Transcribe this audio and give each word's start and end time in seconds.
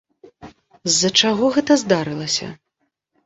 З-за 0.91 1.09
чаго 1.21 1.51
гэта 1.57 1.77
здарылася? 1.83 2.47